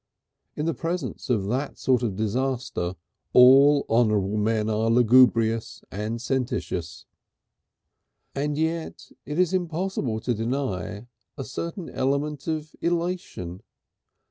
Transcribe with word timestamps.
In 0.55 0.65
the 0.65 0.73
presence 0.73 1.29
of 1.29 1.45
that 1.49 1.77
sort 1.77 2.01
of 2.01 2.15
disaster 2.15 2.95
all 3.33 3.85
honourable 3.87 4.35
men 4.35 4.67
are 4.67 4.89
lugubrious 4.89 5.83
and 5.91 6.19
sententious. 6.19 7.05
And 8.33 8.57
yet 8.57 9.11
it 9.27 9.37
is 9.37 9.53
impossible 9.53 10.19
to 10.21 10.33
deny 10.33 11.05
a 11.37 11.43
certain 11.43 11.87
element 11.87 12.47
of 12.47 12.75
elation. 12.81 13.61